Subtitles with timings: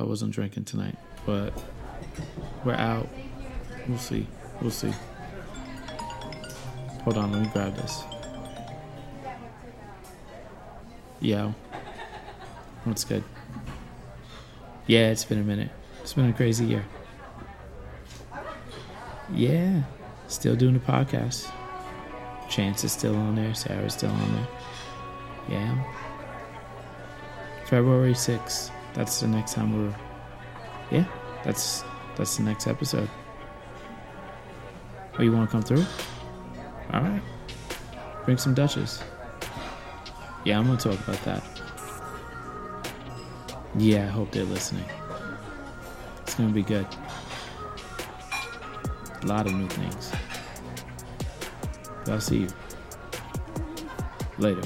[0.00, 0.96] I wasn't drinking tonight.
[1.26, 1.52] But
[2.64, 3.06] we're out.
[3.86, 4.26] We'll see.
[4.62, 4.92] We'll see.
[7.04, 8.02] Hold on, let me grab this.
[11.20, 11.54] Yo.
[12.84, 13.22] What's good?
[14.86, 15.70] Yeah, it's been a minute.
[16.00, 16.84] It's been a crazy year.
[19.34, 19.82] Yeah,
[20.28, 21.52] still doing the podcast.
[22.48, 23.54] Chance is still on there.
[23.54, 24.48] Sarah's still on there.
[25.50, 25.84] Yeah.
[27.66, 28.70] February 6th.
[28.94, 29.94] That's the next time we're.
[30.90, 31.04] Yeah,
[31.44, 31.84] that's
[32.16, 33.08] that's the next episode.
[35.18, 35.84] Oh, you want to come through?
[36.92, 37.22] All right.
[38.24, 39.02] Bring some duchess
[40.44, 41.42] Yeah, I'm gonna talk about that.
[43.76, 44.84] Yeah, I hope they're listening.
[46.22, 46.86] It's gonna be good.
[49.22, 50.12] A lot of new things.
[52.06, 52.48] I'll see you
[54.38, 54.62] later.